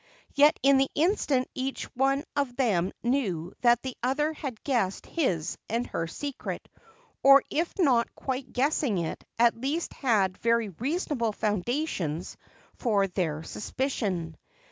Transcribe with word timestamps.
Yet 0.33 0.57
in 0.63 0.77
the 0.77 0.89
instant 0.95 1.47
each 1.53 1.83
one 1.95 2.23
of 2.35 2.55
them 2.55 2.91
knew 3.03 3.53
that 3.61 3.83
the 3.83 3.95
other 4.01 4.33
had 4.33 4.63
guessed 4.63 5.05
his 5.05 5.59
and 5.69 5.85
her 5.85 6.07
secret, 6.07 6.67
or 7.21 7.43
if 7.51 7.71
not 7.77 8.15
quite 8.15 8.51
guessing 8.51 8.97
it, 8.97 9.23
at 9.37 9.61
least 9.61 9.93
had 9.93 10.39
very 10.39 10.69
reasonable 10.69 11.33
foundations 11.33 12.35
for 12.73 13.05
their 13.09 13.43
suspicion. 13.43 14.37